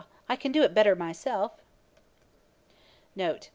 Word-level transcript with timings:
I 0.27 0.35
can 0.35 0.51
do 0.51 0.63
it 0.63 0.73
better 0.73 0.95
myself.' 0.95 1.51